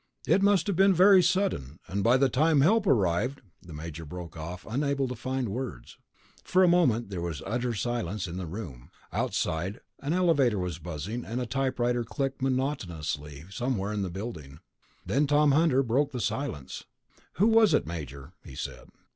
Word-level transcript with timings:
It 0.25 0.41
must 0.41 0.65
have 0.65 0.75
been 0.75 0.95
very 0.95 1.21
sudden, 1.21 1.77
and 1.87 2.03
by 2.03 2.17
the 2.17 2.27
time 2.27 2.61
help 2.61 2.87
arrived...." 2.87 3.43
The 3.61 3.71
major 3.71 4.03
broke 4.03 4.35
off, 4.35 4.65
unable 4.67 5.07
to 5.07 5.15
find 5.15 5.49
words. 5.49 5.99
For 6.43 6.63
a 6.63 6.65
long 6.65 6.71
moment 6.71 7.09
there 7.11 7.21
was 7.21 7.43
utter 7.45 7.75
silence 7.75 8.25
in 8.25 8.37
the 8.37 8.47
room. 8.47 8.89
Outside, 9.13 9.79
an 9.99 10.13
elevator 10.13 10.57
was 10.57 10.79
buzzing, 10.79 11.23
and 11.23 11.39
a 11.39 11.45
typewriter 11.45 12.03
clicked 12.03 12.41
monotonously 12.41 13.45
somewhere 13.51 13.93
in 13.93 14.01
the 14.01 14.09
building. 14.09 14.57
Then 15.05 15.27
Tom 15.27 15.51
Hunter 15.51 15.83
broke 15.83 16.13
the 16.13 16.19
silence. 16.19 16.83
"Who 17.33 17.45
was 17.45 17.71
it, 17.75 17.85
Major?" 17.85 18.33
he 18.43 18.55
said. 18.55 18.89